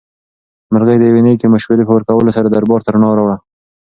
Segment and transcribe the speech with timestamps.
[0.71, 3.37] مرغۍ د یوې نېکې مشورې په ورکولو سره دربار ته رڼا راوړه.